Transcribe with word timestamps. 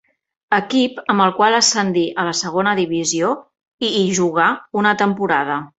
Equip 0.57 1.01
amb 1.13 1.25
el 1.25 1.33
qual 1.41 1.57
ascendí 1.57 2.05
a 2.23 2.27
la 2.29 2.33
segona 2.41 2.75
divisió 2.83 3.31
i 3.89 3.95
hi 4.01 4.05
jugà 4.21 4.53
una 4.83 5.01
temporada. 5.07 5.67